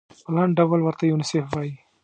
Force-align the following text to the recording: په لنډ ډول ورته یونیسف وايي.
په 0.23 0.29
لنډ 0.35 0.51
ډول 0.59 0.79
ورته 0.83 1.03
یونیسف 1.05 1.45
وايي. 1.49 1.73